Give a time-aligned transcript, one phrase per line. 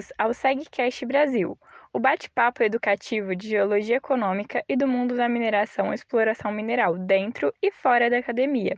[0.00, 1.58] bem-vindos ao SegCast Brasil,
[1.92, 7.52] o bate-papo educativo de geologia econômica e do mundo da mineração e exploração mineral dentro
[7.62, 8.76] e fora da academia.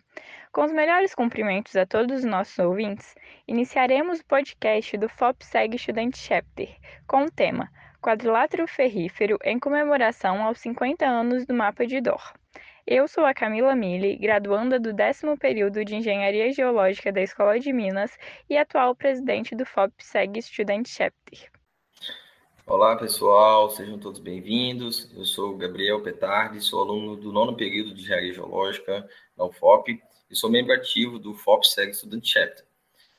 [0.51, 3.15] Com os melhores cumprimentos a todos os nossos ouvintes,
[3.47, 6.69] iniciaremos o podcast do FOPSEG Student Chapter
[7.07, 7.71] com o tema
[8.01, 12.33] Quadrilátero Ferrífero em comemoração aos 50 anos do mapa de Dor.
[12.87, 17.73] Eu sou a Camila Mille, graduanda do décimo período de Engenharia Geológica da Escola de
[17.73, 18.11] Minas
[18.51, 21.49] e atual presidente do FOPSEG Student Chapter.
[22.67, 25.09] Olá, pessoal, sejam todos bem-vindos.
[25.17, 30.35] Eu sou Gabriel Petardi, sou aluno do nono período de Engenharia Geológica da UFOP e
[30.35, 32.65] sou membro ativo do FOPSEG Student Chapter.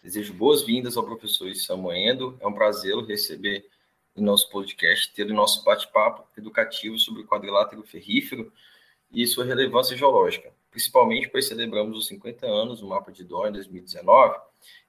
[0.03, 2.37] Desejo boas-vindas ao professor Samuendo.
[2.41, 3.65] É um prazer receber
[4.13, 8.51] em nosso podcast, ter o nosso bate-papo educativo sobre o quadrilátero ferrífero,
[9.13, 13.51] e sua relevância geológica, principalmente pois celebramos os 50 anos do mapa de Dó em
[13.51, 14.35] 2019,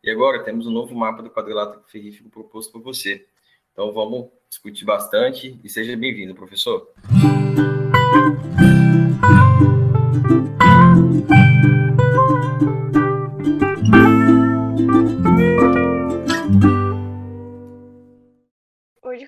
[0.02, 3.26] e agora temos um novo mapa do quadrilátero ferrífico proposto por você.
[3.72, 6.88] Então vamos discutir bastante e seja bem-vindo, professor.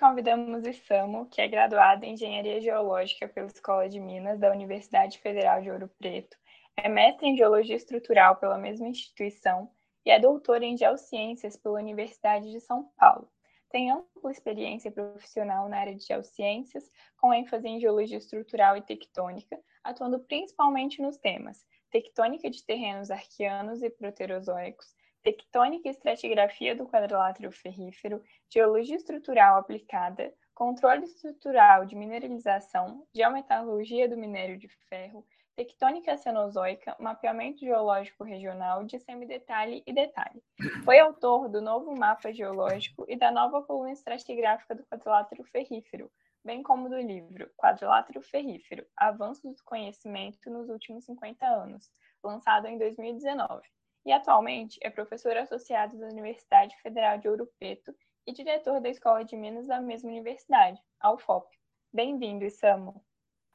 [0.09, 5.19] Convidamos o Samo, que é graduado em Engenharia Geológica pela Escola de Minas da Universidade
[5.19, 6.37] Federal de Ouro Preto,
[6.77, 9.69] é mestre em Geologia Estrutural pela mesma instituição
[10.05, 13.29] e é doutor em Geociências pela Universidade de São Paulo.
[13.69, 19.59] Tem ampla experiência profissional na área de geociências, com ênfase em geologia estrutural e tectônica,
[19.83, 24.95] atuando principalmente nos temas tectônica de terrenos arqueanos e proterozoicos,
[25.27, 34.17] tectônica e estratigrafia do quadrilátero ferrífero, geologia estrutural aplicada, controle estrutural de mineralização, geometalurgia do
[34.17, 40.41] minério de ferro, tectônica cenozoica, mapeamento geológico regional de semidetalhe e detalhe.
[40.85, 46.09] Foi autor do novo mapa geológico e da nova coluna estratigráfica do quadrilátero ferrífero,
[46.45, 51.91] bem como do livro Quadrilátero Ferrífero: Avanços do Conhecimento nos Últimos 50 Anos,
[52.23, 53.67] lançado em 2019
[54.07, 57.93] e atualmente é professor associado da Universidade Federal de Ouro Preto
[58.25, 61.49] e diretor da Escola de Minas da mesma universidade, a UFOP.
[61.93, 63.05] Bem-vindo, Isamo.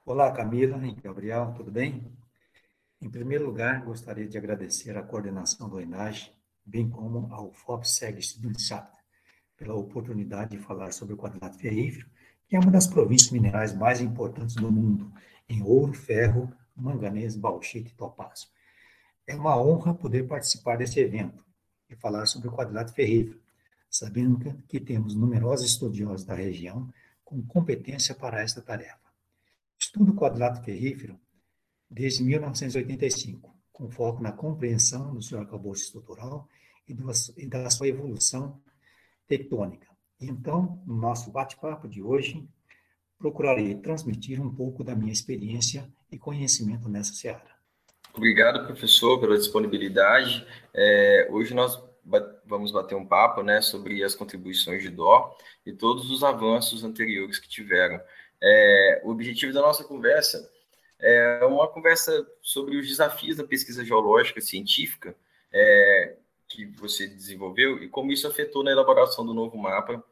[0.05, 2.13] Olá, Camila e Gabriel, tudo bem?
[3.01, 6.35] Em primeiro lugar, gostaria de agradecer à coordenação do ENAGE,
[6.65, 8.99] bem como ao UFOP SEG Student Chapter,
[9.55, 12.09] pela oportunidade de falar sobre o quadrilátero ferrífero,
[12.49, 15.13] que é uma das províncias minerais mais importantes do mundo,
[15.47, 18.49] em ouro, ferro, manganês, bauxite e topázio.
[19.27, 21.45] É uma honra poder participar deste evento
[21.89, 23.41] e falar sobre o quadrilátero ferrífero,
[23.89, 26.91] sabendo que temos numerosos estudiosos da região
[27.23, 28.99] com competência para esta tarefa.
[29.79, 31.19] Estudo o quadrilátero ferrífero
[31.89, 36.47] desde 1985, com foco na compreensão do seu arcabouço estrutural
[36.87, 38.61] e, do, e da sua evolução
[39.27, 39.87] tectônica.
[40.19, 42.47] Então, no nosso bate-papo de hoje,
[43.17, 47.50] procurarei transmitir um pouco da minha experiência e conhecimento nessa seara.
[48.13, 50.45] Obrigado, professor, pela disponibilidade.
[50.73, 51.81] É, hoje nós
[52.45, 55.35] vamos bater um papo né, sobre as contribuições de Dó
[55.65, 58.01] e todos os avanços anteriores que tiveram.
[58.41, 60.49] É, o objetivo da nossa conversa
[60.99, 65.15] é uma conversa sobre os desafios da pesquisa geológica científica
[65.51, 66.17] é,
[66.47, 70.03] que você desenvolveu e como isso afetou na elaboração do novo mapa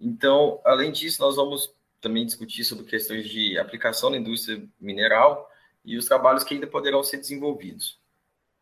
[0.00, 5.50] Então, além disso, nós vamos também discutir sobre questões de aplicação na indústria mineral
[5.84, 7.98] e os trabalhos que ainda poderão ser desenvolvidos.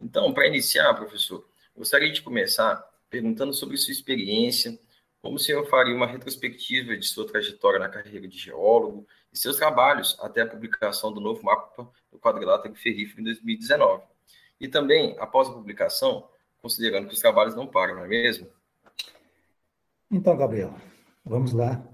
[0.01, 4.79] Então, para iniciar, professor, gostaria de começar perguntando sobre sua experiência
[5.28, 9.59] como o senhor faria uma retrospectiva de sua trajetória na carreira de geólogo e seus
[9.59, 14.05] trabalhos até a publicação do novo mapa do quadrilátero ferrífero em 2019?
[14.58, 16.26] E também, após a publicação,
[16.62, 18.49] considerando que os trabalhos não param, não é mesmo?
[20.11, 20.75] Então, Gabriel,
[21.23, 21.87] vamos lá.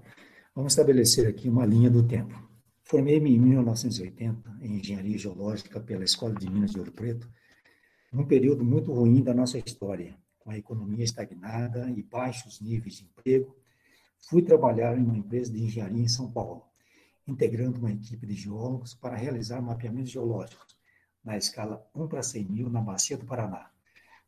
[0.55, 2.41] Vamos estabelecer aqui uma linha do tempo.
[2.85, 7.29] Formei-me em 1980 em Engenharia Geológica pela Escola de Minas de Ouro Preto,
[8.13, 13.05] num período muito ruim da nossa história, com a economia estagnada e baixos níveis de
[13.05, 13.57] emprego,
[14.29, 16.63] fui trabalhar em uma empresa de engenharia em São Paulo,
[17.27, 20.77] integrando uma equipe de geólogos para realizar mapeamentos geológicos
[21.23, 23.71] na escala 1 para 100 mil na Bacia do Paraná,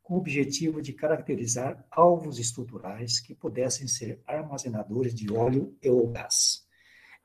[0.01, 6.09] com o objetivo de caracterizar alvos estruturais que pudessem ser armazenadores de óleo e ou
[6.09, 6.65] gás.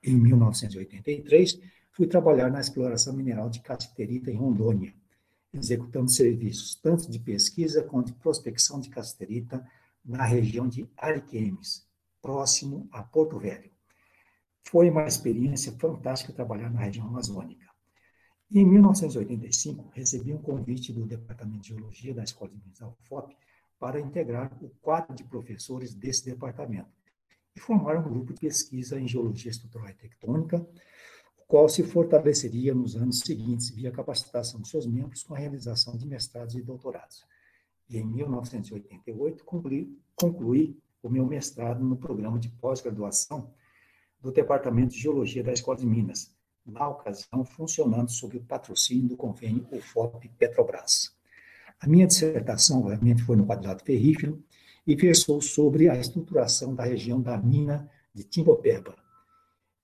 [0.02, 1.58] Em 1983,
[1.92, 4.94] fui trabalhar na exploração mineral de cassiterita em Rondônia,
[5.52, 9.66] executando serviços tanto de pesquisa quanto de prospecção de casterita
[10.04, 11.86] na região de Ariquemes,
[12.20, 13.70] próximo a Porto Velho.
[14.64, 17.70] Foi uma experiência fantástica trabalhar na região amazônica.
[18.50, 23.36] Em 1985, recebi um convite do Departamento de Geologia da Escola de Minas da UFOP
[23.78, 26.90] para integrar o quadro de professores desse departamento
[27.56, 30.66] e formar um grupo de pesquisa em Geologia Estrutural e Tectônica,
[31.52, 36.06] qual se fortaleceria nos anos seguintes via capacitação de seus membros com a realização de
[36.06, 37.26] mestrados e doutorados.
[37.90, 43.50] E em 1988, concluí, concluí o meu mestrado no programa de pós-graduação
[44.18, 46.34] do Departamento de Geologia da Escola de Minas,
[46.64, 51.14] na ocasião funcionando sob o patrocínio do convênio UFOP Petrobras.
[51.78, 54.42] A minha dissertação, obviamente, foi no quadrado ferrífero
[54.86, 59.01] e versou sobre a estruturação da região da mina de Timbopeba.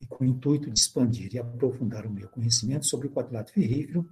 [0.01, 4.09] E com o intuito de expandir e aprofundar o meu conhecimento sobre o quadrado ferrífero,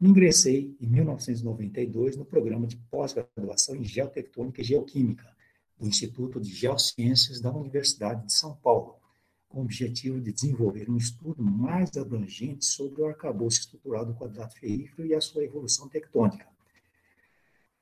[0.00, 5.26] me ingressei em 1992 no programa de pós-graduação em Geotectônica e Geoquímica
[5.78, 8.96] do Instituto de Geociências da Universidade de São Paulo,
[9.48, 14.54] com o objetivo de desenvolver um estudo mais abrangente sobre o arcabouço estrutural do quadrado
[14.54, 16.46] ferrífero e a sua evolução tectônica.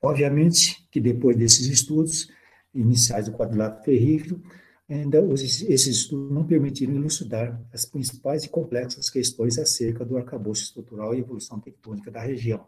[0.01, 2.29] Obviamente que depois desses estudos
[2.73, 4.41] iniciais do quadrado ferrífero,
[4.89, 11.13] ainda esses estudos não permitiram elucidar as principais e complexas questões acerca do arcabouço estrutural
[11.13, 12.65] e evolução tectônica da região,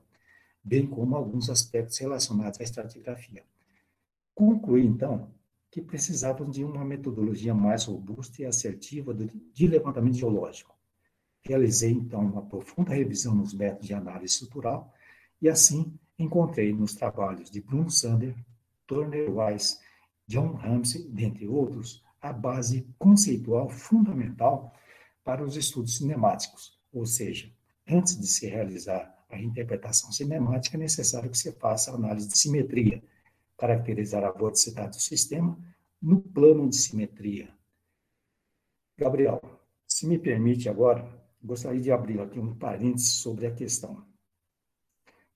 [0.64, 3.44] bem como alguns aspectos relacionados à estratigrafia.
[4.36, 5.32] Concluí, então,
[5.72, 10.76] que precisavam de uma metodologia mais robusta e assertiva de levantamento geológico.
[11.44, 14.94] Realizei, então, uma profunda revisão nos métodos de análise estrutural
[15.42, 18.36] e, assim, encontrei nos trabalhos de Bruno Sander,
[18.86, 19.80] Turner Weiss,
[20.28, 24.74] John Ramsey, dentre outros, a base conceitual fundamental
[25.24, 27.52] para os estudos cinemáticos, ou seja,
[27.88, 32.38] antes de se realizar a interpretação cinemática, é necessário que se faça a análise de
[32.38, 33.02] simetria,
[33.58, 35.58] caracterizar a vorticidade do sistema
[36.02, 37.50] no plano de simetria.
[38.98, 39.42] Gabriel,
[39.88, 41.08] se me permite agora,
[41.44, 44.06] gostaria de abrir aqui um parênteses sobre a questão.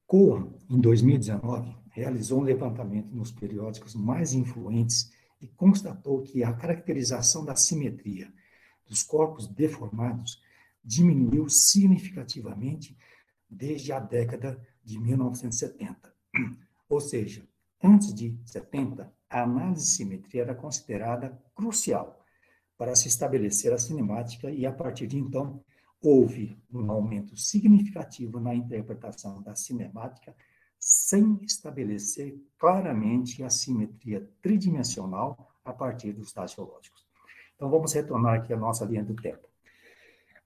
[0.05, 5.11] Cohen, em 2019, realizou um levantamento nos periódicos mais influentes
[5.41, 8.31] e constatou que a caracterização da simetria
[8.87, 10.41] dos corpos deformados
[10.83, 12.97] diminuiu significativamente
[13.49, 16.13] desde a década de 1970.
[16.87, 17.47] Ou seja,
[17.87, 22.25] Antes de 70, a análise de simetria era considerada crucial
[22.75, 25.63] para se estabelecer a cinemática e, a partir de então,
[26.01, 30.35] houve um aumento significativo na interpretação da cinemática
[30.87, 37.03] sem estabelecer claramente a simetria tridimensional a partir dos dados geológicos.
[37.55, 39.49] Então, vamos retornar aqui à nossa linha do tempo.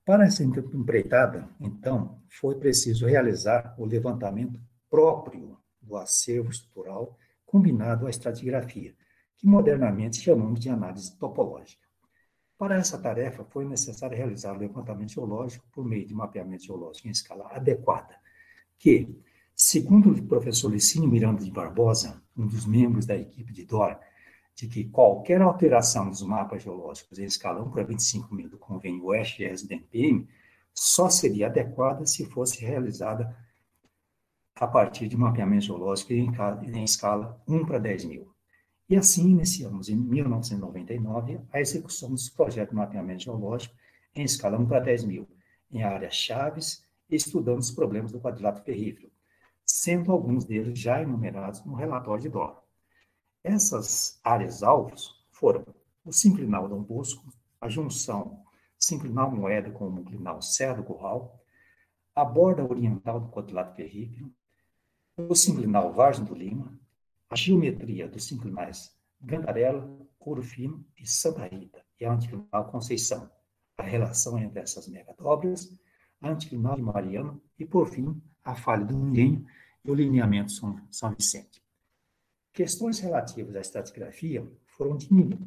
[0.06, 4.58] Para essa empreitada, então, foi preciso realizar o levantamento
[4.90, 8.96] próprio do acervo estrutural combinado à estratigrafia,
[9.36, 11.86] que modernamente chamamos de análise topológica.
[12.58, 17.12] Para essa tarefa, foi necessário realizar o levantamento geológico por meio de mapeamento geológico em
[17.12, 18.16] escala adequada,
[18.78, 19.22] que,
[19.62, 24.00] segundo o professor Licínio Miranda de Barbosa, um dos membros da equipe de DOR,
[24.56, 29.10] de que qualquer alteração dos mapas geológicos em escala 1 para 25 mil do convênio
[29.10, 30.30] USGS do NPM
[30.74, 33.36] só seria adequada se fosse realizada
[34.56, 36.32] a partir de mapeamento geológico em,
[36.74, 38.34] em escala 1 para 10 mil.
[38.90, 43.76] E assim iniciamos, em 1999, a execução dos projetos de mapeamento geológico
[44.16, 45.28] em escala 1 para 10 mil,
[45.70, 49.12] em áreas chaves, estudando os problemas do quadrilátero ferrífero,
[49.72, 52.68] sendo alguns deles já enumerados no relatório de Dó.
[53.44, 55.64] Essas áreas-alvos foram
[56.04, 58.44] o sinclinal Dom Bosco, a junção
[58.80, 61.40] sinclinal Moeda com o sinclinal Serra do Curral,
[62.16, 64.34] a borda oriental do quadrilátero ferrífero,
[65.16, 66.78] o sinclinal Vargem do Lima,
[67.30, 69.88] a geometria dos sinclinais Gandarela,
[70.20, 73.30] Ouro Fino e Santa Rita, e a anticlinal Conceição,
[73.78, 75.78] a relação entre essas megadobras,
[76.22, 79.46] a anticlinal de Mariano e, por fim, a falha do Engenho
[79.84, 81.62] e o lineamento São, São Vicente.
[82.54, 84.98] Questões relativas à estratigrafia foram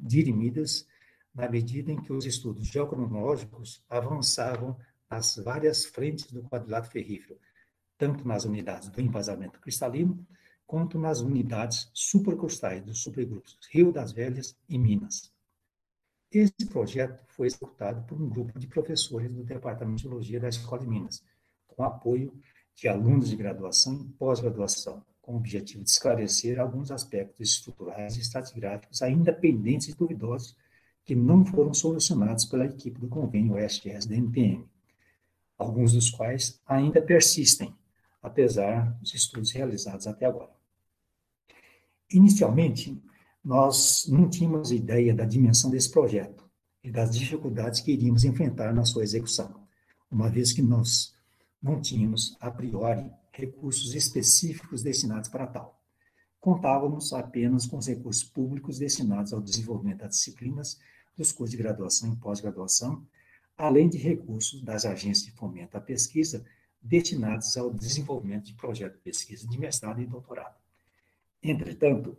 [0.02, 0.86] dirimidas
[1.34, 4.76] na medida em que os estudos geocronológicos avançavam
[5.10, 7.38] nas várias frentes do quadrilátero ferrífero,
[7.98, 10.26] tanto nas unidades do envasamento cristalino,
[10.66, 15.30] quanto nas unidades supracrustais dos supergrupos Rio das Velhas e Minas.
[16.30, 20.80] Esse projeto foi executado por um grupo de professores do Departamento de Geologia da Escola
[20.80, 21.22] de Minas,
[21.66, 22.32] com apoio
[22.74, 28.20] de alunos de graduação e pós-graduação, com o objetivo de esclarecer alguns aspectos estruturais e
[28.20, 30.56] estratigráficos ainda pendentes e duvidosos
[31.04, 34.66] que não foram solucionados pela equipe do convênio SGS da NPM,
[35.58, 37.74] alguns dos quais ainda persistem
[38.22, 40.52] apesar dos estudos realizados até agora.
[42.12, 43.02] Inicialmente,
[43.44, 46.48] nós não tínhamos ideia da dimensão desse projeto
[46.84, 49.66] e das dificuldades que iríamos enfrentar na sua execução,
[50.10, 51.14] uma vez que nós
[51.62, 55.80] não tínhamos, a priori, recursos específicos destinados para tal.
[56.40, 60.80] Contávamos apenas com os recursos públicos destinados ao desenvolvimento das disciplinas
[61.16, 63.06] dos cursos de graduação e pós-graduação,
[63.56, 66.44] além de recursos das agências de fomento à pesquisa
[66.82, 70.56] destinados ao desenvolvimento de projetos de pesquisa de mestrado e doutorado.
[71.40, 72.16] Entretanto,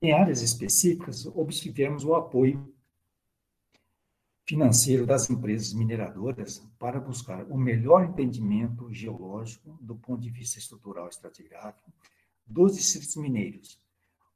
[0.00, 2.74] em áreas específicas, obtivemos o apoio
[4.46, 11.06] financeiro das empresas mineradoras para buscar o melhor entendimento geológico do ponto de vista estrutural
[11.06, 11.92] e estratigráfico
[12.46, 13.80] dos distritos mineiros,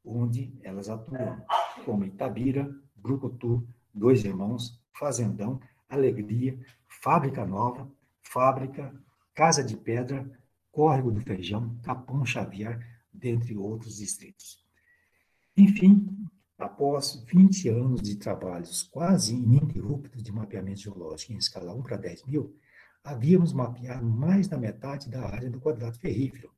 [0.05, 1.41] onde elas atuam,
[1.85, 7.89] como Itabira, Brucutu, Dois Irmãos, Fazendão, Alegria, Fábrica Nova,
[8.21, 8.93] Fábrica,
[9.33, 10.29] Casa de Pedra,
[10.73, 14.65] Córrego do Feijão, Capão Xavier, dentre outros distritos.
[15.57, 16.07] Enfim,
[16.61, 22.27] após 20 anos de trabalhos quase ininterruptos de mapeamento geológico em escala 1 para 10
[22.27, 22.55] mil,
[23.03, 26.53] havíamos mapeado mais da metade da área do quadrado ferrífero,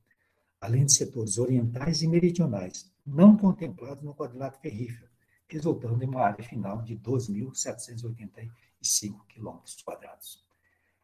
[0.59, 5.09] além de setores orientais e meridionais, não contemplados no quadrilátero ferrífero,
[5.47, 10.43] resultando em uma área final de 12.785 quilômetros quadrados.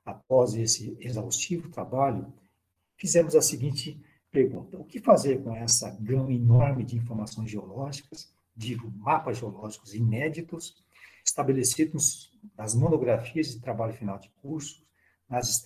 [0.05, 2.33] Após esse exaustivo trabalho,
[2.97, 8.91] fizemos a seguinte pergunta: o que fazer com essa gama enorme de informações geológicas, digo,
[8.91, 10.83] mapas geológicos inéditos,
[11.25, 14.85] estabelecidos nas monografias de trabalho final de curso,
[15.29, 15.63] nas,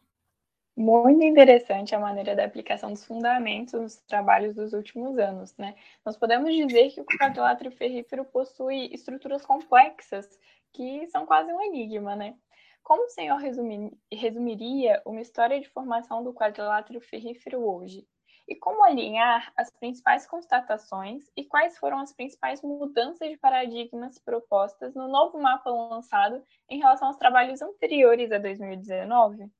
[0.76, 5.74] Muito interessante a maneira da aplicação dos fundamentos nos trabalhos dos últimos anos, né?
[6.04, 10.28] Nós podemos dizer que o quadrilátero ferrífero possui estruturas complexas
[10.74, 12.36] que são quase um enigma, né?
[12.82, 18.06] Como o senhor resumir, resumiria uma história de formação do quadrilátero ferrífero hoje?
[18.46, 24.94] E como alinhar as principais constatações e quais foram as principais mudanças de paradigmas propostas
[24.94, 29.50] no novo mapa lançado em relação aos trabalhos anteriores a 2019?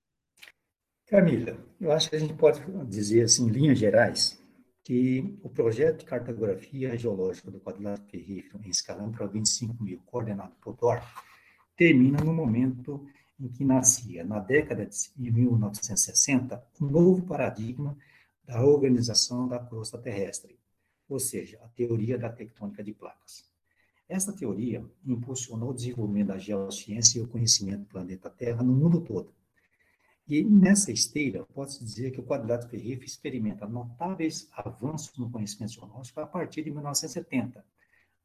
[1.09, 4.43] Camila, eu acho que a gente pode dizer, assim, em linhas gerais,
[4.83, 10.57] que o projeto de cartografia geológica do quadrilátero ferrífero em escala para 25 mil, coordenado
[10.61, 11.01] por DOR,
[11.77, 13.07] termina no momento
[13.39, 17.97] em que nascia, na década de 1960, um novo paradigma
[18.45, 20.59] da organização da crosta terrestre,
[21.09, 23.45] ou seja, a teoria da tectônica de placas.
[24.09, 29.01] Essa teoria impulsionou o desenvolvimento da geociência e o conhecimento do planeta Terra no mundo
[29.01, 29.33] todo.
[30.29, 36.19] E nessa esteira, pode-se dizer que o quadrilátero ferrífero experimenta notáveis avanços no conhecimento geológico
[36.21, 37.65] a partir de 1970,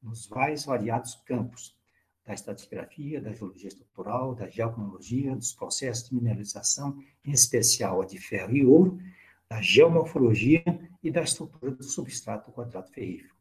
[0.01, 1.79] nos mais variados campos,
[2.25, 8.20] da estratigrafia, da geologia estrutural, da geocronologia, dos processos de mineralização, em especial a de
[8.20, 9.00] ferro e ouro,
[9.48, 10.63] da geomorfologia
[11.03, 13.36] e da estrutura do substrato do quadrado ferrífero.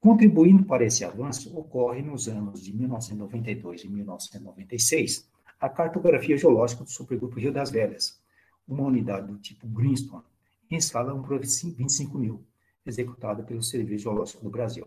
[0.00, 5.28] Contribuindo para esse avanço, ocorre nos anos de 1992 e 1996
[5.60, 8.22] a cartografia geológica do supergrupo Rio das Velhas,
[8.66, 10.24] uma unidade do tipo Greenstone,
[10.70, 12.46] em escala 1 para 25 mil,
[12.86, 14.86] executada pelo Serviço Geológico do Brasil.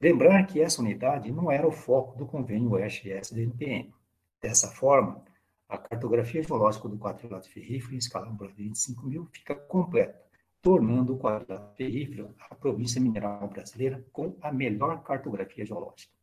[0.00, 3.92] Lembrar que essa unidade não era o foco do convênio Oeste-S do NPM.
[4.40, 5.22] Dessa forma,
[5.68, 10.18] a cartografia geológica do quadrilátero ferrífero em escala para 25 mil fica completa,
[10.62, 16.19] tornando o quadrilátero ferrífero a província mineral brasileira com a melhor cartografia geológica.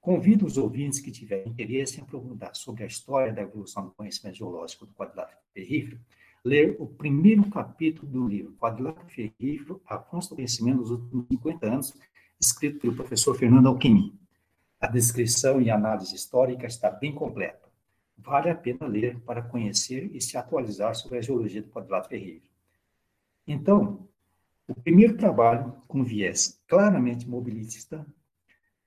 [0.00, 4.38] Convido os ouvintes que tiverem interesse em aprofundar sobre a história da evolução do conhecimento
[4.38, 6.00] geológico do quadrilátero ferrífero
[6.44, 11.66] ler o primeiro capítulo do livro Quadrilátero Ferrífero, a consta do conhecimento dos últimos 50
[11.66, 11.94] anos,
[12.40, 14.18] escrito pelo professor Fernando Alquimi.
[14.80, 17.68] A descrição e análise histórica está bem completa.
[18.16, 22.50] Vale a pena ler para conhecer e se atualizar sobre a geologia do quadrilátero ferrífero.
[23.46, 24.08] Então,
[24.66, 28.06] o primeiro trabalho com viés claramente mobilista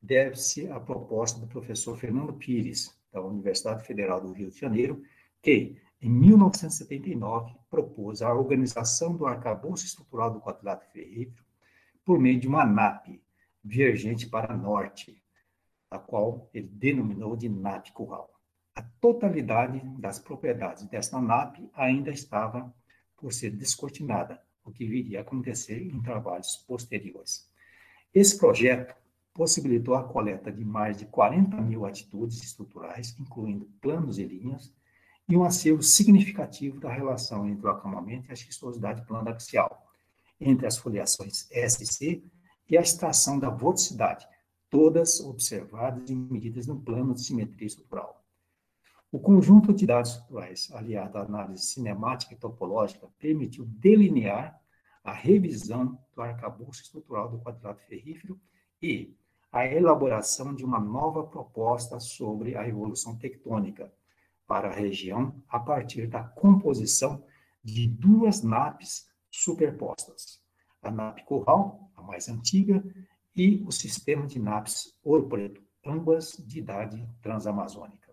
[0.03, 5.01] deve-se à proposta do professor Fernando Pires, da Universidade Federal do Rio de Janeiro,
[5.41, 11.45] que, em 1979, propôs a organização do arcabouço estrutural do quadrilátero ferrífero
[12.03, 13.21] por meio de uma NAP,
[13.63, 15.23] divergente para norte,
[15.89, 18.29] a qual ele denominou de NAP Curral.
[18.75, 22.73] A totalidade das propriedades desta NAP ainda estava
[23.15, 27.49] por ser descortinada, o que viria a acontecer em trabalhos posteriores.
[28.13, 28.95] Esse projeto
[29.33, 34.71] possibilitou a coleta de mais de 40 mil atitudes estruturais, incluindo planos e linhas,
[35.27, 39.87] e um acervo significativo da relação entre o acamamento e a xistosidade plana axial,
[40.39, 42.23] entre as foliações SC
[42.69, 44.27] e a extração da vorticidade,
[44.69, 48.23] todas observadas e medidas no plano de simetria estrutural.
[49.11, 54.59] O conjunto de dados estruturais, aliado à análise cinemática e topológica, permitiu delinear
[55.03, 58.41] a revisão do arcabouço estrutural do quadrilátero ferrífero
[58.81, 59.15] e
[59.53, 63.93] a elaboração de uma nova proposta sobre a evolução tectônica
[64.45, 67.23] para a região a partir da composição
[67.63, 70.41] de duas NAPs superpostas.
[70.81, 72.83] A NAP Curral, a mais antiga,
[73.33, 78.03] e o sistema de NAPs Ouro Preto, ambas de idade transamazônica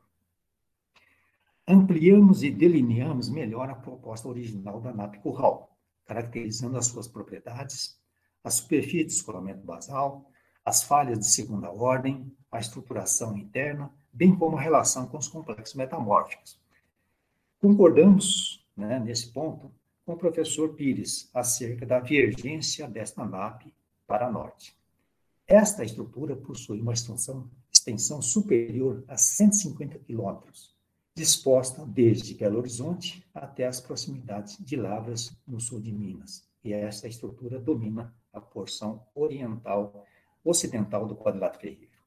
[1.70, 7.96] ampliamos e delineamos melhor a proposta original da NAP Curral, caracterizando as suas propriedades,
[8.42, 10.28] a superfície de escoramento basal,
[10.70, 15.74] as falhas de segunda ordem, a estruturação interna, bem como a relação com os complexos
[15.74, 16.60] metamórficos.
[17.60, 19.72] Concordamos, né, nesse ponto,
[20.06, 23.62] com o professor Pires acerca da divergência desta NAP
[24.06, 24.78] para norte.
[25.44, 30.72] Esta estrutura possui uma extensão, extensão superior a 150 quilômetros,
[31.16, 36.48] disposta desde Belo Horizonte até as proximidades de Lavras, no sul de Minas.
[36.62, 40.06] E essa estrutura domina a porção oriental,
[40.44, 42.00] ocidental do quadrilátero ferrífero.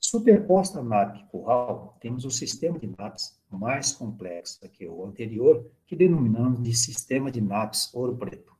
[0.00, 5.96] Superposta à NAP Curral, temos o sistema de NAPs mais complexo que o anterior, que
[5.96, 8.54] denominamos de sistema de NAPs Ouro Preto.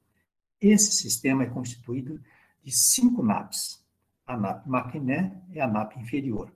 [0.60, 2.20] Esse sistema é constituído
[2.62, 3.84] de cinco NAPs.
[4.26, 6.50] A NAP Maquiné é a NAP inferior,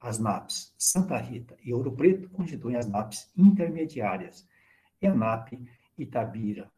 [0.00, 4.46] as NAPs Santa Rita e Ouro Preto constituem as NAPs intermediárias.
[5.02, 5.52] E a NAP
[5.98, 6.70] Itabira,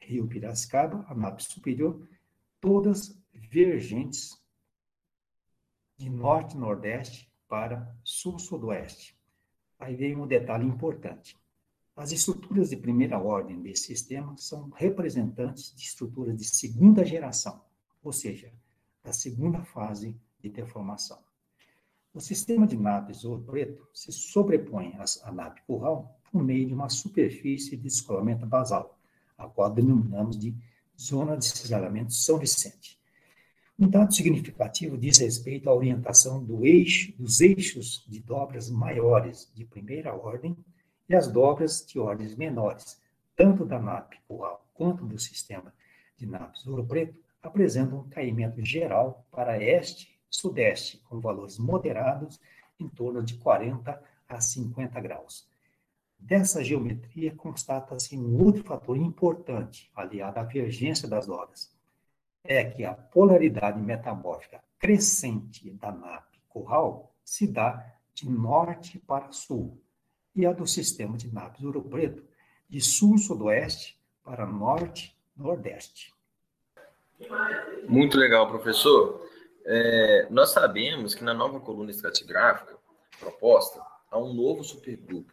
[0.00, 2.04] Rio Piracicaba, a NAP superior,
[2.60, 4.39] todas vergentes
[6.00, 9.14] de norte-nordeste para sul-sudoeste.
[9.78, 11.36] Aí vem um detalhe importante.
[11.94, 17.62] As estruturas de primeira ordem desse sistema são representantes de estruturas de segunda geração,
[18.02, 18.50] ou seja,
[19.04, 21.18] da segunda fase de deformação.
[22.14, 26.88] O sistema de NAPs ouro preto se sobrepõe à NAP curral por meio de uma
[26.88, 28.98] superfície de descolamento basal,
[29.36, 30.56] a qual denominamos de
[30.98, 32.99] Zona de Cisalhamento São Vicente.
[33.80, 39.64] Um dado significativo diz respeito à orientação do eixo, dos eixos de dobras maiores de
[39.64, 40.54] primeira ordem
[41.08, 43.00] e as dobras de ordens menores,
[43.34, 44.16] tanto da NAP
[44.74, 45.72] quanto do sistema
[46.14, 52.38] de NAPs ouro preto, apresentam um caimento geral para este sudeste, com valores moderados
[52.78, 55.48] em torno de 40 a 50 graus.
[56.18, 61.79] Dessa geometria constata-se um outro fator importante, aliado à divergência das horas,
[62.44, 69.80] é que a polaridade metamórfica crescente da NAP Curral se dá de norte para sul,
[70.34, 72.24] e a do sistema de NAPs Ouro Preto
[72.68, 76.14] de sul-sudoeste para norte-nordeste.
[77.88, 79.28] Muito legal, professor.
[79.64, 82.78] É, nós sabemos que na nova coluna estratigráfica
[83.18, 85.32] proposta, há um novo supergrupo,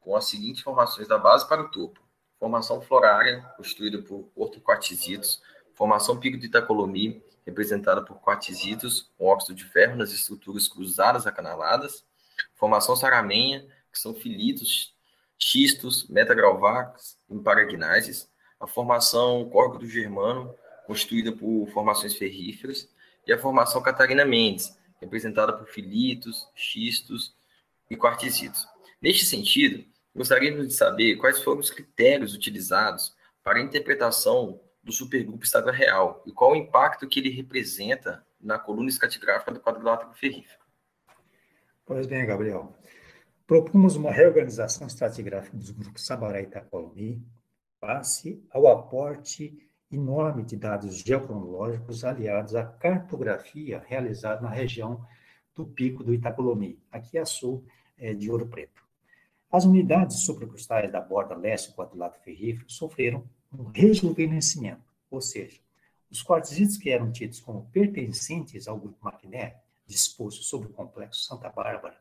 [0.00, 2.00] com as seguintes formações da base para o topo.
[2.38, 5.42] Formação florária, constituída por ortoquartzitos,
[5.80, 12.04] formação pico de Itacolomi, representada por quartzitos com óxido de ferro nas estruturas cruzadas acanaladas,
[12.54, 14.94] formação saramenha, que são filitos,
[15.38, 20.54] xistos, metagrauvacs e paragnases, a formação córrego do germano,
[20.86, 22.86] constituída por formações ferríferas,
[23.26, 27.34] e a formação Catarina Mendes, representada por filitos, xistos
[27.88, 28.68] e quartzitos.
[29.00, 29.82] Neste sentido,
[30.14, 36.22] gostaríamos de saber quais foram os critérios utilizados para a interpretação do supergrupo Estado Real
[36.26, 40.60] e qual o impacto que ele representa na coluna escatigráfica do quadrilátero ferrífero.
[41.84, 42.74] Pois bem, Gabriel.
[43.46, 47.26] Propomos uma reorganização estratigráfica dos grupos Sabará e Itacolomi,
[47.80, 55.04] face ao aporte enorme de dados geocronológicos aliados à cartografia realizada na região
[55.54, 57.64] do Pico do Itacolomi, aqui a sul
[57.98, 58.84] é, de Ouro Preto.
[59.50, 65.60] As unidades supracostais da borda leste do quadrilátero ferrífero sofreram um rejuvenescimento, ou seja,
[66.10, 71.48] os quartzitos que eram tidos como pertencentes ao grupo Maquiné, disposto sobre o complexo Santa
[71.48, 71.98] Bárbara,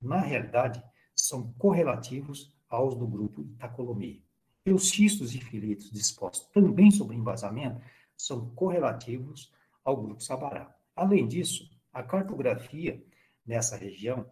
[0.00, 0.82] na realidade
[1.14, 4.24] são correlativos aos do grupo Itacolomi.
[4.64, 7.80] E os xistos e filitos dispostos também sobre embasamento
[8.16, 9.52] são correlativos
[9.84, 10.74] ao grupo Sabará.
[10.94, 13.04] Além disso, a cartografia
[13.44, 14.26] nessa região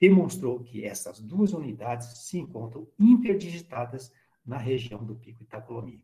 [0.00, 4.12] demonstrou que essas duas unidades se encontram interdigitadas
[4.44, 6.02] na região do Pico Itacolomi.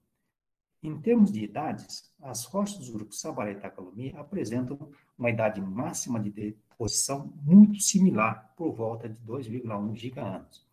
[0.82, 6.18] Em termos de idades, as rochas dos grupos Sabará e Itacolomi apresentam uma idade máxima
[6.18, 10.66] de deposição muito similar, por volta de 2,1 giga-anos.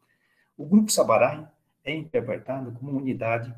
[0.55, 1.51] O grupo Sabará
[1.83, 3.53] é interpretado como unidade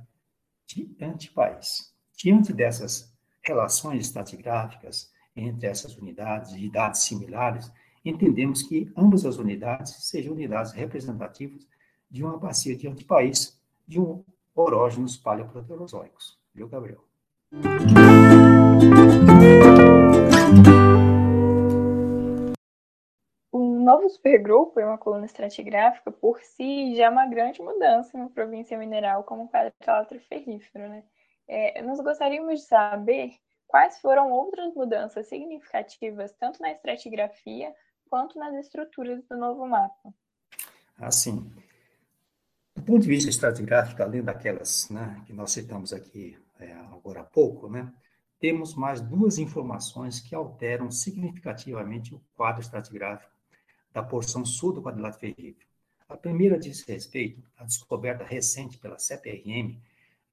[0.65, 1.93] de antipaís.
[2.17, 7.71] Diante dessas relações estratigráficas entre essas unidades e idades similares,
[8.03, 11.67] entendemos que ambas as unidades sejam unidades representativas
[12.09, 13.58] de uma bacia de antipaís
[13.89, 14.23] de um
[14.55, 16.39] orógenos paleoproterozoicos.
[16.53, 17.03] Viu, Gabriel?
[23.51, 28.21] Um novo supergrupo em uma coluna estratigráfica, por si, já é uma grande mudança em
[28.21, 30.87] uma província mineral como o quadrilátero ferrífero.
[30.87, 31.03] Né?
[31.47, 33.33] É, nós gostaríamos de saber
[33.65, 37.73] quais foram outras mudanças significativas, tanto na estratigrafia
[38.07, 40.13] quanto nas estruturas do novo mapa.
[40.99, 41.51] Assim,
[42.79, 47.23] do ponto de vista estratigráfico, além daquelas né, que nós citamos aqui é, agora há
[47.25, 47.91] pouco, né,
[48.39, 53.29] temos mais duas informações que alteram significativamente o quadro estratigráfico
[53.91, 55.67] da porção sul do quadrilátero ferrífero.
[56.07, 59.77] A primeira diz respeito à descoberta recente pela CPRM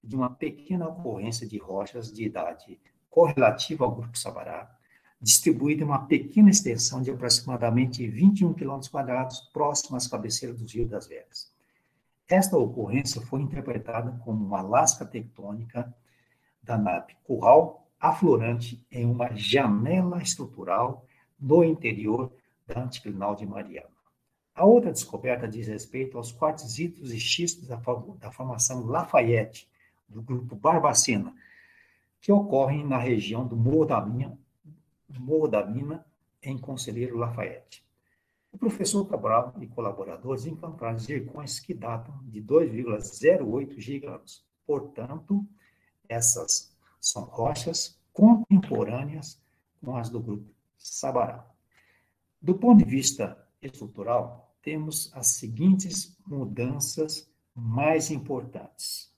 [0.03, 2.79] de uma pequena ocorrência de rochas de idade
[3.11, 4.73] correlativa ao grupo Sabará,
[5.21, 10.87] distribuída em uma pequena extensão de aproximadamente 21 km quadrados próximo às cabeceiras do Rio
[10.87, 11.56] das Velhas.
[12.29, 15.95] Esta ocorrência foi interpretada como uma lasca tectônica
[16.63, 21.07] da nave Curral aflorante em uma janela estrutural
[21.39, 22.33] no interior
[22.67, 23.95] da anticlinal de Mariana.
[24.55, 27.77] A outra descoberta diz respeito aos quartzitos e xistos da,
[28.19, 29.69] da formação Lafayette,
[30.09, 31.35] do grupo Barbacena,
[32.21, 34.39] que ocorrem na região do Morro da Mina,
[35.19, 36.05] Morro da Mina
[36.43, 37.86] em Conselheiro Lafayette.
[38.57, 44.43] O professor Cabral e colaboradores encontraram zircões que datam de 2,08 giganos.
[44.67, 45.47] Portanto,
[46.09, 49.39] essas são rochas contemporâneas
[49.85, 51.47] com as do grupo Sabará.
[52.41, 59.15] Do ponto de vista estrutural, temos as seguintes mudanças mais importantes.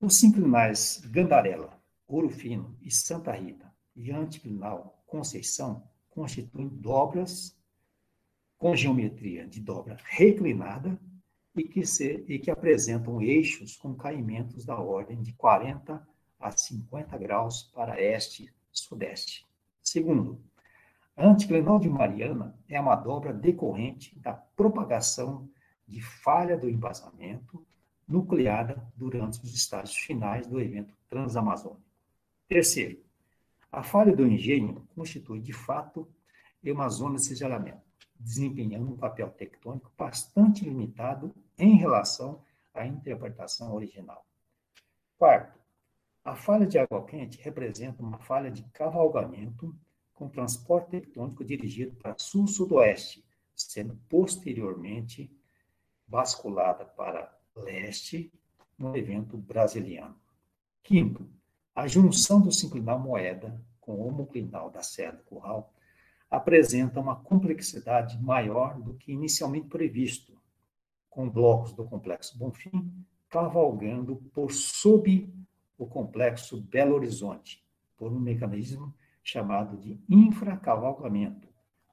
[0.00, 7.56] Os sinclinais Gandarela, Ouro Fino e Santa Rita e anticlinal Conceição constituem dobras
[8.62, 10.96] com geometria de dobra reclinada
[11.56, 16.00] e que, se, e que apresentam eixos com caimentos da ordem de 40
[16.38, 19.44] a 50 graus para este-sudeste.
[19.82, 20.40] Segundo,
[21.16, 25.50] a anticlinal de Mariana é uma dobra decorrente da propagação
[25.84, 27.66] de falha do embasamento
[28.06, 31.82] nucleada durante os estágios finais do evento transamazônico.
[32.46, 33.02] Terceiro,
[33.72, 36.08] a falha do engenho constitui, de fato,
[36.64, 37.91] uma zona de cisalhamento,
[38.22, 44.24] desempenhando um papel tectônico bastante limitado em relação à interpretação original.
[45.18, 45.58] Quarto,
[46.24, 49.74] a falha de água quente representa uma falha de cavalgamento
[50.14, 55.30] com transporte tectônico dirigido para sul-sudoeste, sendo posteriormente
[56.06, 58.32] basculada para leste
[58.78, 60.16] no evento brasiliano.
[60.82, 61.28] Quinto,
[61.74, 65.71] a junção do sinclinal moeda com o homoclinal da Serra do Curral
[66.32, 70.32] apresenta uma complexidade maior do que inicialmente previsto,
[71.10, 72.90] com blocos do complexo Bonfim
[73.28, 75.30] cavalgando por sob
[75.76, 77.62] o complexo Belo Horizonte,
[77.98, 81.48] por um mecanismo chamado de infracavalgamento,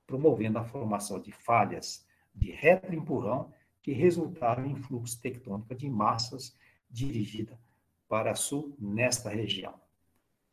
[0.07, 6.57] promovendo a formação de falhas de retroempurrão que resultaram em fluxo tectônico de massas
[6.89, 7.59] dirigida
[8.07, 9.73] para sul nesta região.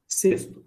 [0.09, 0.65] Sexto,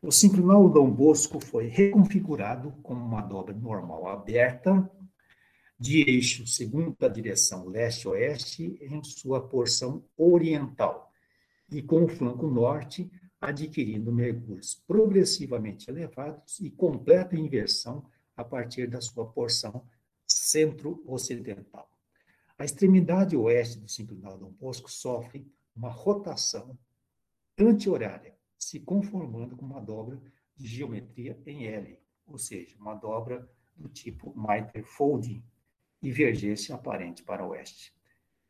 [0.00, 4.88] o sinclinal Dom Bosco foi reconfigurado como uma dobra normal aberta
[5.78, 11.12] de eixo segundo a direção leste-oeste em sua porção oriental
[11.70, 18.04] e com o flanco norte adquirindo mergulhos progressivamente elevados e completa inversão
[18.36, 19.84] a partir da sua porção
[20.26, 21.90] centro-ocidental.
[22.56, 26.78] A extremidade oeste do sinclinal Dom Bosco sofre uma rotação
[27.58, 30.20] anti-horária, se conformando com uma dobra
[30.56, 35.42] de geometria em L, ou seja, uma dobra do tipo Mitre folding,
[36.02, 37.92] e vergência aparente para o oeste.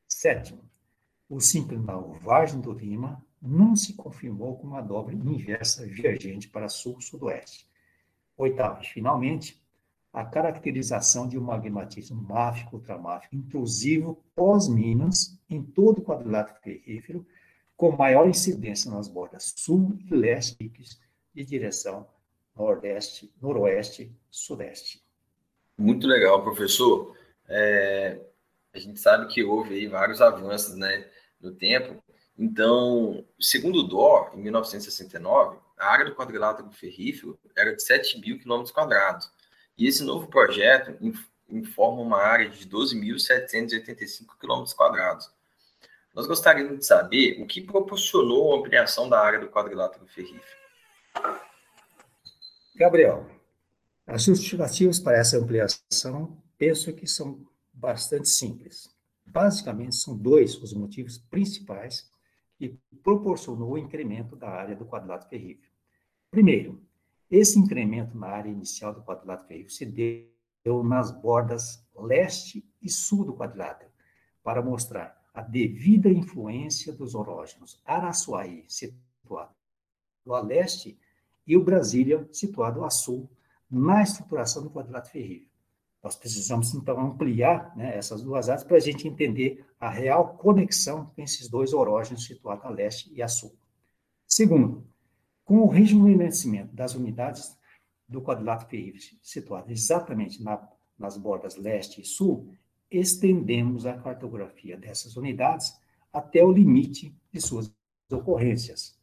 [0.07, 0.63] Sétimo,
[1.29, 7.67] o sinclinal Vargem do Lima não se confirmou com uma dobra inversa divergente para sul-sudoeste.
[8.37, 9.63] Oitavo, finalmente,
[10.13, 17.27] a caracterização de um magmatismo máfico ultramáfico intrusivo pós-Minas em todo o quadrilátero ferrífero,
[17.79, 20.71] com maior incidência nas bordas sul e leste
[21.33, 22.07] de direção
[22.57, 25.01] nordeste, noroeste, sudeste.
[25.79, 27.17] Muito legal, professor.
[27.49, 28.19] É,
[28.75, 31.09] a gente sabe que houve aí vários avanços né,
[31.41, 32.03] no tempo.
[32.37, 38.41] Então, segundo o DOR, em 1969, a área do quadrilátero ferrífero era de 7 mil
[38.41, 39.31] quilômetros quadrados.
[39.79, 40.99] E esse novo projeto
[41.49, 45.31] informa uma área de 12.785 quilômetros quadrados.
[46.19, 50.43] Nós gostaríamos de saber o que proporcionou a ampliação da área do quadrilátero ferrífero.
[52.75, 53.25] Gabriel,
[54.05, 58.93] as justificativas para essa ampliação penso que são bastante simples.
[59.25, 62.11] Basicamente, são dois os motivos principais
[62.57, 65.71] que proporcionou o incremento da área do quadrilátero ferrífero.
[66.33, 66.83] Primeiro,
[67.31, 73.25] esse incremento na área inicial do quadrilátero ferrífero se deu nas bordas leste e sul
[73.25, 73.93] do quadrilátero,
[74.43, 79.55] para mostrar a devida influência dos orógenos Araçuaí, situado
[80.31, 80.99] a leste,
[81.47, 83.31] e o Brasília, situado a sul,
[83.71, 85.51] na estruturação do quadrilátero ferrífero.
[86.03, 91.07] Nós precisamos, então, ampliar né, essas duas áreas para a gente entender a real conexão
[91.07, 93.57] com esses dois orógenos situados a leste e a sul.
[94.27, 94.85] Segundo,
[95.45, 97.57] com o rejuvenescimento das unidades
[98.09, 102.53] do quadrilátero ferrífero situado exatamente na, nas bordas leste e sul,
[102.91, 105.79] estendemos a cartografia dessas unidades
[106.13, 107.73] até o limite de suas
[108.11, 108.99] ocorrências.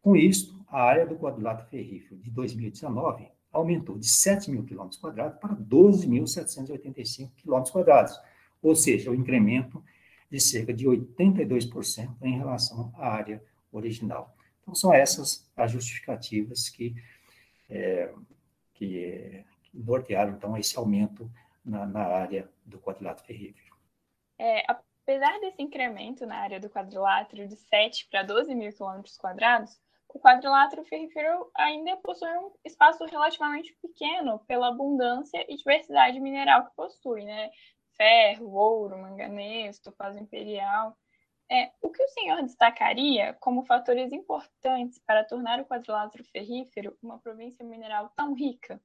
[0.00, 5.38] Com isto, a área do quadrilátero ferrífero de 2019 aumentou de 7 mil quilômetros quadrados
[5.38, 8.18] para 12.785 quilômetros quadrados,
[8.62, 9.82] ou seja, o um incremento
[10.30, 13.42] de cerca de 82% em relação à área
[13.72, 14.34] original.
[14.62, 16.94] Então, são essas as justificativas que,
[17.68, 18.12] é,
[18.74, 21.30] que, que nortearam, então, esse aumento
[21.64, 23.74] na, na área do quadrilátero ferrífero.
[24.38, 29.80] É, apesar desse incremento na área do quadrilátero de 7 para 12 mil quilômetros quadrados,
[30.08, 36.76] o quadrilátero ferrífero ainda possui um espaço relativamente pequeno pela abundância e diversidade mineral que
[36.76, 37.50] possui, né?
[37.96, 40.96] Ferro, ouro, manganês, topázio imperial.
[41.50, 47.18] É, o que o senhor destacaria como fatores importantes para tornar o quadrilátero ferrífero uma
[47.18, 48.80] província mineral tão rica?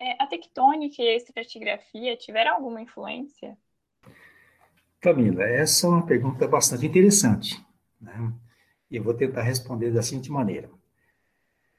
[0.00, 3.58] É, a tectônica e a estratigrafia tiveram alguma influência?
[5.00, 7.60] Camila, essa é uma pergunta bastante interessante.
[8.00, 8.32] Né?
[8.90, 10.70] Eu vou tentar responder da seguinte maneira.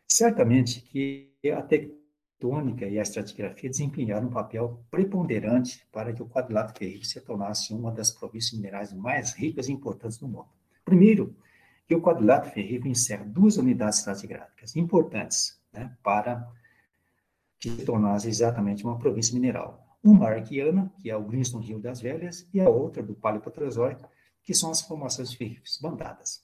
[0.08, 6.77] Certamente que a tectônica e a estratigrafia desempenharam um papel preponderante para que o quadrilátero
[6.77, 10.49] ferrífero se tornasse uma das províncias minerais mais ricas e importantes do mundo.
[10.84, 11.36] Primeiro,
[11.88, 16.47] que o quadrilátero ferrífero encerra duas unidades estratigráficas importantes né, para
[17.59, 19.85] que se tornasse exatamente uma província mineral.
[20.03, 24.09] Uma arqueana, que é o Greenstone Rio das Velhas, e a outra do Paleoproterozoico,
[24.41, 26.41] que são as formações ferríferas bandadas.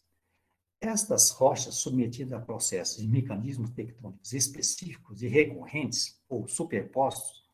[0.81, 7.45] Estas rochas submetidas a processos e mecanismos tectônicos específicos e recorrentes ou superpostos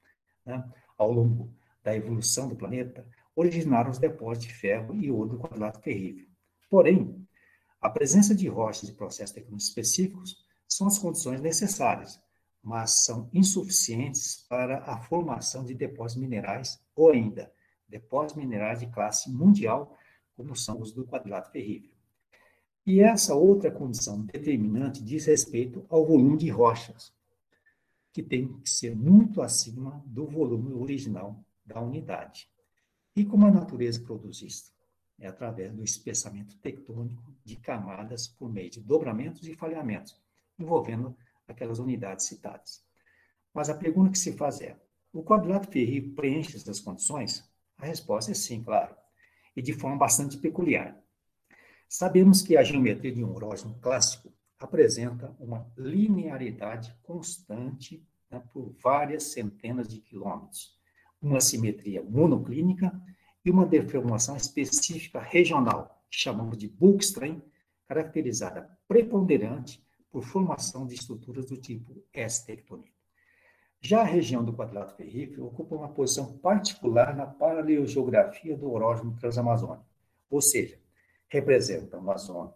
[0.46, 5.40] né, ao longo da evolução do planeta originaram os depósitos de ferro e ouro do
[5.40, 6.28] quadrilátero terrível.
[6.70, 7.26] Porém,
[7.80, 12.20] a presença de rochas e processos tectônicos específicos são as condições necessárias,
[12.64, 17.52] mas são insuficientes para a formação de depósitos minerais ou ainda
[17.88, 19.98] depósitos minerais de classe mundial,
[20.36, 21.92] como são os do quadrilátero terrível.
[22.86, 27.14] E essa outra condição determinante diz respeito ao volume de rochas,
[28.14, 32.50] que tem que ser muito acima do volume original da unidade.
[33.16, 34.74] E como a natureza produz isso?
[35.20, 40.20] É através do espessamento tectônico de camadas por meio de dobramentos e falhamentos,
[40.58, 41.16] envolvendo
[41.52, 42.84] aquelas unidades citadas.
[43.54, 44.78] Mas a pergunta que se faz é:
[45.14, 47.50] o quadrilátero ferrível preenche essas condições?
[47.78, 48.96] A resposta é sim, claro,
[49.56, 50.98] e de forma bastante peculiar.
[51.88, 59.24] Sabemos que a geometria de um horógeno clássico apresenta uma linearidade constante né, por várias
[59.24, 60.78] centenas de quilômetros,
[61.22, 62.94] uma simetria monoclínica
[63.44, 67.42] e uma deformação específica regional, que chamamos de bulkstrain,
[67.88, 72.92] caracterizada preponderante por formação de estruturas do tipo S-tectônico.
[73.80, 79.86] Já a região do quadrilátero ferrífero ocupa uma posição particular na paleogeografia do orógeno transamazônico,
[80.30, 80.80] ou seja,
[81.28, 82.54] representa uma zona,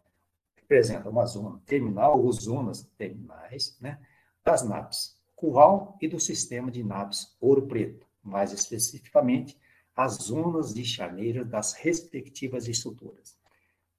[0.55, 3.99] representa uma zona terminal ou zonas terminais, né,
[4.43, 9.57] das NAPs Curral e do sistema de NAPs Ouro Preto, mais especificamente
[9.95, 13.37] as zonas de charneira das respectivas estruturas.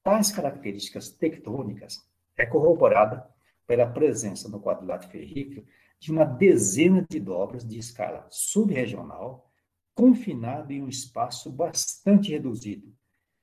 [0.02, 3.28] Tais características tectônicas é corroborada
[3.66, 5.66] pela presença no quadrilátero ferrífero
[5.98, 9.50] de uma dezena de dobras de escala subregional,
[9.94, 12.94] confinado em um espaço bastante reduzido,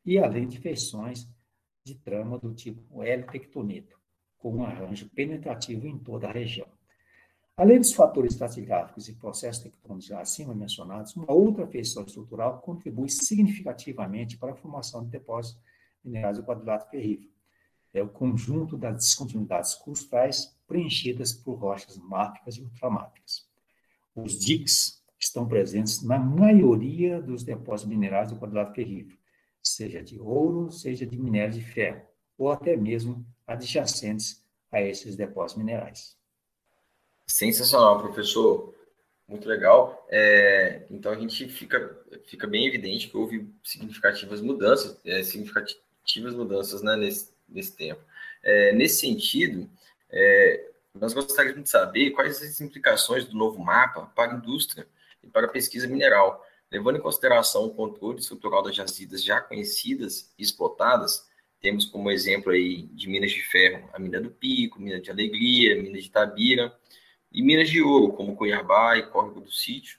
[0.06, 1.28] e além de feições
[1.86, 4.00] de trama do tipo L-tectoneto,
[4.38, 6.68] com um arranjo penetrativo em toda a região.
[7.56, 14.38] Além dos fatores estratigráficos e processos tectônicos acima mencionados, uma outra feição estrutural contribui significativamente
[14.38, 15.62] para a formação de depósitos
[16.04, 17.33] minerais do quadrilátero ferrífero.
[17.94, 23.48] É o conjunto das descontinuidades crustais preenchidas por rochas máficas e ultramáficas.
[24.16, 29.18] Os diques estão presentes na maioria dos depósitos minerais do quadrilátero ferrífero,
[29.62, 32.02] seja de ouro, seja de minério de ferro,
[32.38, 36.18] ou até mesmo adjacentes a esses depósitos minerais.
[37.28, 38.74] Sensacional, professor.
[39.28, 40.06] Muito legal.
[40.10, 46.82] É, então a gente fica, fica bem evidente que houve significativas mudanças, é, significativas mudanças
[46.82, 48.02] né, nesse, nesse tempo.
[48.44, 49.70] É, nesse sentido,
[50.10, 54.88] é, nós gostaríamos de saber quais as implicações do novo mapa para a indústria
[55.24, 60.34] e para a pesquisa mineral, levando em consideração o controle estrutural das jazidas já conhecidas
[60.38, 61.28] e explotadas.
[61.62, 65.82] Temos como exemplo aí de minas de ferro a mina do Pico, mina de Alegria,
[65.82, 66.76] mina de Tabira,
[67.32, 69.98] e minas de ouro, como Cuiabá e Córrego do Sítio.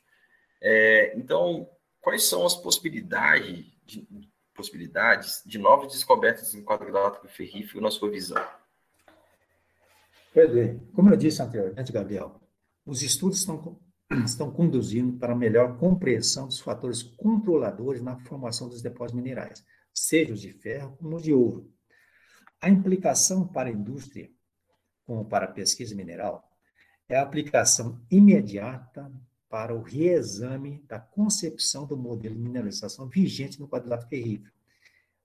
[0.61, 1.69] É, então,
[2.01, 4.07] quais são as possibilidades de,
[4.55, 8.43] possibilidades de novas descobertas em quadrilátero ferrífero na sua visão?
[10.33, 12.41] Pois como eu disse anteriormente, Gabriel,
[12.87, 13.79] os estudos estão,
[14.25, 20.41] estão conduzindo para melhor compreensão dos fatores controladores na formação dos depósitos minerais, seja os
[20.41, 21.71] de ferro como os de ouro.
[22.61, 24.31] A implicação para a indústria,
[25.05, 26.51] como para a pesquisa mineral,
[27.09, 29.13] é a aplicação imediata
[29.55, 34.53] para o reexame da concepção do modelo de mineralização vigente no quadrilátero ferrífero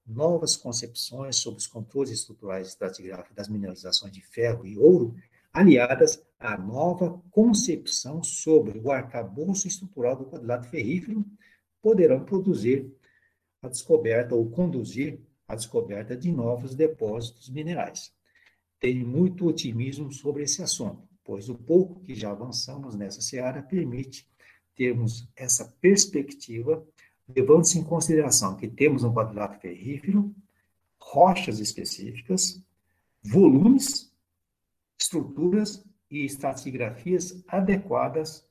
[0.06, 5.16] novas concepções sobre os controles estruturais estratigráficos das mineralizações de ferro e ouro,
[5.52, 11.26] aliadas à nova concepção sobre o arcabouço estrutural do quadrilátero ferrífero,
[11.82, 12.88] poderão produzir
[13.64, 18.14] a descoberta ou conduzir a descoberta de novos depósitos minerais.
[18.80, 24.28] Tenho muito otimismo sobre esse assunto, pois o pouco que já avançamos nessa seara permite
[24.74, 26.84] termos essa perspectiva
[27.28, 30.36] levando-se em consideração que temos um quadrilátero ferrífero,
[31.00, 32.60] rochas específicas,
[33.22, 34.12] volumes,
[35.00, 38.44] estruturas e estratigrafias adequadas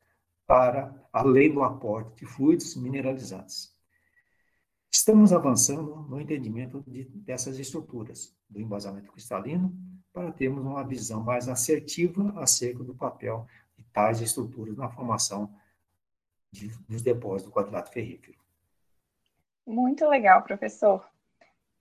[0.47, 3.75] para além do aporte de fluidos mineralizados.
[4.89, 9.77] Estamos avançando no entendimento de, dessas estruturas, do embasamento cristalino,
[10.13, 15.53] para termos uma visão mais assertiva acerca do papel de tais estruturas na formação
[16.51, 18.39] de, dos depósitos do quadrilátero ferrífero.
[19.67, 21.07] Muito legal, professor.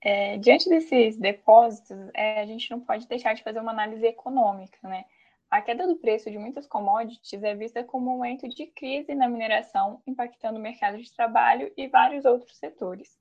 [0.02, 4.78] É, diante desses depósitos, é, a gente não pode deixar de fazer uma análise econômica,
[4.88, 5.06] né?
[5.50, 9.30] A queda do preço de muitas commodities é vista como um momento de crise na
[9.30, 13.18] mineração, impactando o mercado de trabalho e vários outros setores.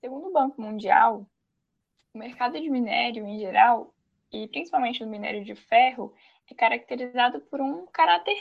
[0.00, 1.26] Segundo o Banco Mundial,
[2.14, 3.91] o mercado de minério em geral,
[4.32, 6.14] e principalmente do minério de ferro,
[6.50, 8.40] é caracterizado por um caráter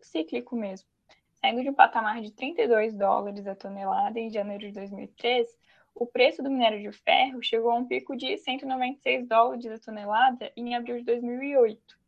[0.00, 0.88] cíclico mesmo.
[1.34, 5.46] Saindo de um patamar de 32 dólares a tonelada em janeiro de 2003,
[5.94, 10.52] o preço do minério de ferro chegou a um pico de 196 dólares a tonelada
[10.56, 12.04] em abril de 2008.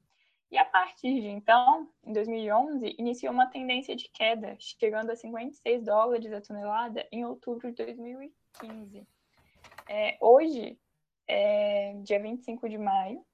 [0.51, 5.83] E a partir de então, em 2011, iniciou uma tendência de queda, chegando a 56
[5.83, 9.07] dólares a tonelada em outubro de 2015.
[9.89, 10.79] É, hoje,
[11.29, 13.25] é dia 25 de maio,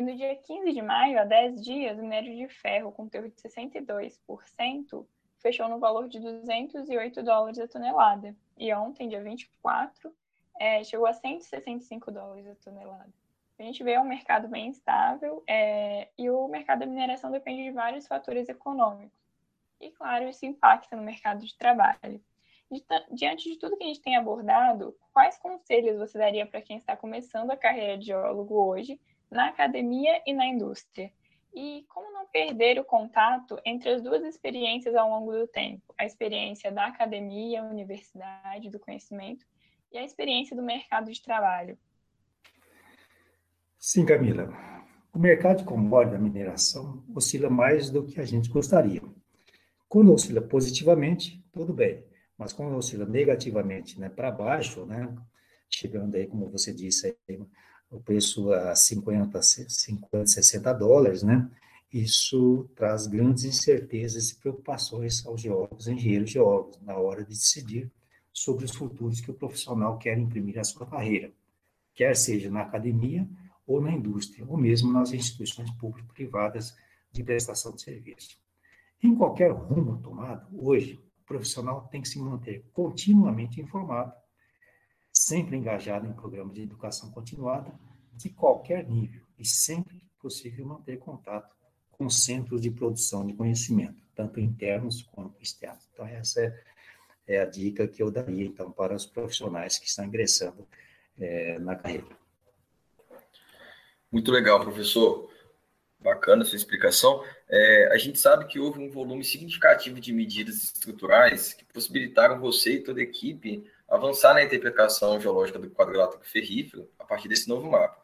[0.00, 3.28] e no dia 15 de maio, há 10 dias, o minério de ferro com teor
[3.28, 5.06] de 62%
[5.40, 8.34] fechou no valor de 208 dólares a tonelada.
[8.56, 10.14] E ontem, dia 24,
[10.58, 13.12] é, chegou a 165 dólares a tonelada.
[13.58, 17.70] A gente vê um mercado bem estável é, e o mercado da mineração depende de
[17.70, 19.20] vários fatores econômicos.
[19.78, 22.22] E, claro, isso impacta no mercado de trabalho.
[23.12, 26.96] Diante de tudo que a gente tem abordado, quais conselhos você daria para quem está
[26.96, 31.12] começando a carreira de geólogo hoje, na academia e na indústria?
[31.52, 35.82] E como não perder o contato entre as duas experiências ao longo do tempo?
[35.98, 39.44] A experiência da academia, universidade, do conhecimento
[39.90, 41.76] e a experiência do mercado de trabalho.
[43.76, 44.48] Sim, Camila.
[45.12, 49.02] O mercado de commodities da mineração oscila mais do que a gente gostaria.
[49.88, 52.04] Quando oscila positivamente, tudo bem,
[52.40, 55.14] mas quando oscila negativamente, né, para baixo, né,
[55.68, 57.38] chegando aí, como você disse, aí,
[57.90, 61.50] o preço a 50, 50, 60 dólares, né,
[61.92, 67.92] isso traz grandes incertezas e preocupações aos geólogos, engenheiros geólogos, na hora de decidir
[68.32, 71.30] sobre os futuros que o profissional quer imprimir à sua carreira,
[71.94, 73.28] quer seja na academia
[73.66, 76.74] ou na indústria, ou mesmo nas instituições público-privadas
[77.12, 78.38] de prestação de serviço.
[79.02, 80.98] Em qualquer rumo tomado, hoje,
[81.30, 84.12] profissional tem que se manter continuamente informado,
[85.12, 87.72] sempre engajado em programas de educação continuada,
[88.14, 91.54] de qualquer nível, e sempre possível manter contato
[91.92, 95.88] com centros de produção de conhecimento, tanto internos quanto externos.
[95.92, 96.64] Então, essa é,
[97.28, 100.66] é a dica que eu daria, então, para os profissionais que estão ingressando
[101.16, 102.08] é, na carreira.
[104.10, 105.30] Muito legal, professor.
[106.00, 107.22] Bacana sua explicação.
[107.48, 112.74] É, a gente sabe que houve um volume significativo de medidas estruturais que possibilitaram você
[112.74, 117.70] e toda a equipe avançar na interpretação geológica do quadrilátero ferrífero a partir desse novo
[117.70, 118.00] mapa.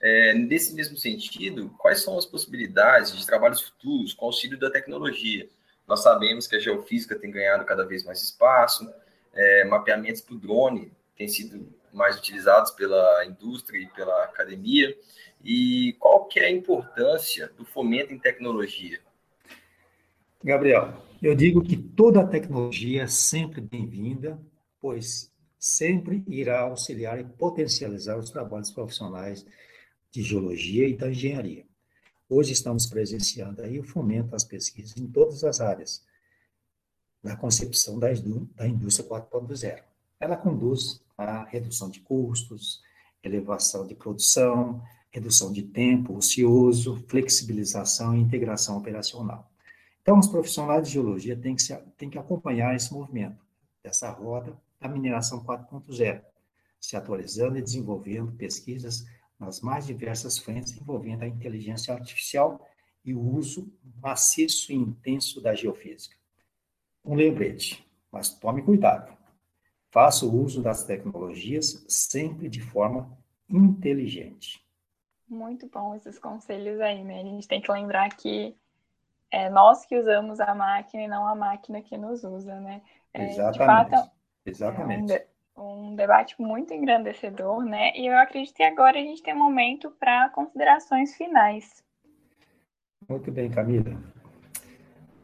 [0.00, 5.48] É, nesse mesmo sentido, quais são as possibilidades de trabalhos futuros com auxílio da tecnologia?
[5.88, 8.88] Nós sabemos que a geofísica tem ganhado cada vez mais espaço,
[9.32, 14.96] é, mapeamentos por drone têm sido mais utilizados pela indústria e pela academia,
[15.42, 19.00] e qual que é a importância do fomento em tecnologia?
[20.42, 24.38] Gabriel, eu digo que toda tecnologia é sempre bem-vinda,
[24.80, 29.46] pois sempre irá auxiliar e potencializar os trabalhos profissionais
[30.10, 31.64] de geologia e da engenharia.
[32.28, 36.04] Hoje estamos presenciando aí o fomento às pesquisas em todas as áreas
[37.22, 38.12] da concepção da
[38.66, 39.82] indústria 4.0.
[40.20, 42.82] Ela conduz à redução de custos,
[43.22, 49.50] elevação de produção, redução de tempo ocioso, flexibilização e integração operacional.
[50.02, 53.42] Então, os profissionais de geologia têm que, se, têm que acompanhar esse movimento,
[53.82, 56.22] dessa roda da mineração 4.0,
[56.80, 59.06] se atualizando e desenvolvendo pesquisas
[59.38, 62.66] nas mais diversas frentes envolvendo a inteligência artificial
[63.04, 66.16] e o uso maciço e intenso da geofísica.
[67.04, 69.16] Um lembrete, mas tome cuidado.
[69.94, 73.16] Faça o uso das tecnologias sempre de forma
[73.48, 74.60] inteligente.
[75.28, 77.20] Muito bom esses conselhos aí, né?
[77.20, 78.56] A gente tem que lembrar que
[79.30, 82.82] é nós que usamos a máquina e não a máquina que nos usa, né?
[83.12, 83.90] É, Exatamente.
[83.92, 84.10] Fato,
[84.44, 85.12] Exatamente.
[85.12, 87.96] É um um debate muito engrandecedor, né?
[87.96, 91.84] E eu acredito que agora a gente tem um momento para considerações finais.
[93.08, 93.96] Muito bem, Camila.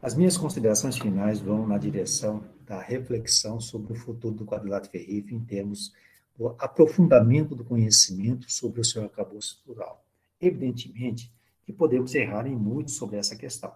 [0.01, 2.41] As minhas considerações finais vão na direção
[2.71, 5.93] da reflexão sobre o futuro do quadrilátero ferrífero em termos
[6.37, 10.05] do aprofundamento do conhecimento sobre o seu arcabouço estrutural.
[10.39, 11.29] Evidentemente
[11.65, 13.75] que podemos errar em muito sobre essa questão.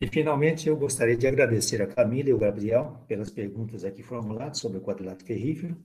[0.00, 4.56] E, finalmente, eu gostaria de agradecer a Camila e o Gabriel pelas perguntas aqui formuladas
[4.56, 5.76] sobre o quadrilátero ferrífero,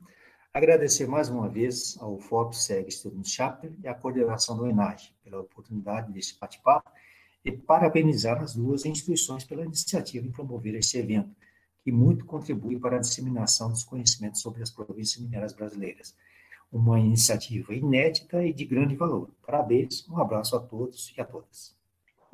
[0.53, 5.41] agradecer mais uma vez ao FOP SEG Student Chapter e à coordenação do ENAGE pela
[5.41, 6.89] oportunidade desse bate-papo
[7.43, 11.35] e parabenizar as duas instituições pela iniciativa em promover esse evento,
[11.83, 16.15] que muito contribui para a disseminação dos conhecimentos sobre as províncias mineiras brasileiras.
[16.71, 19.29] Uma iniciativa inédita e de grande valor.
[19.45, 21.75] Parabéns, um abraço a todos e a todas.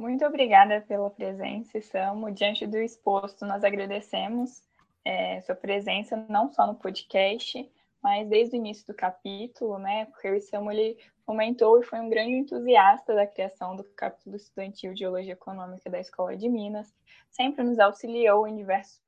[0.02, 2.32] Muito obrigada pela presença, Samu.
[2.32, 4.64] Diante do exposto, nós agradecemos
[5.06, 7.72] é, sua presença não só no podcast,
[8.02, 10.06] mas desde o início do capítulo, né?
[10.06, 14.92] Porque o Samu ele comentou e foi um grande entusiasta da criação do capítulo estudantil
[14.96, 16.92] de Geologia Econômica da Escola de Minas,
[17.30, 19.00] sempre nos auxiliou em diversos